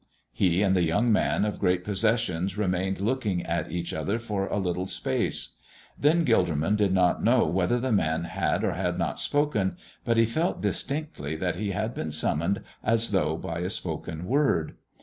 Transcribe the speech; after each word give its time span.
He 0.33 0.63
and 0.63 0.75
the 0.75 0.81
young 0.81 1.11
man 1.11 1.45
of 1.45 1.59
great 1.59 1.83
possessions 1.83 2.57
remained 2.57 2.99
looking 2.99 3.43
at 3.45 3.71
each 3.71 3.93
other 3.93 4.17
for 4.17 4.47
a 4.47 4.57
little 4.57 4.87
space. 4.87 5.57
Then 5.95 6.25
Gilderman 6.25 6.75
did 6.75 6.91
not 6.91 7.23
know 7.23 7.45
whether 7.45 7.79
the 7.79 7.91
Man 7.91 8.23
had 8.23 8.63
or 8.63 8.71
had 8.71 8.97
not 8.97 9.19
spoken, 9.19 9.77
but 10.03 10.17
he 10.17 10.25
felt 10.25 10.59
distinctly 10.59 11.35
that 11.35 11.55
he 11.55 11.69
had 11.69 11.93
been 11.93 12.11
summoned 12.11 12.63
as 12.83 13.11
though 13.11 13.37
by 13.37 13.59
a 13.59 13.69
spoken 13.69 14.25
word. 14.25 14.73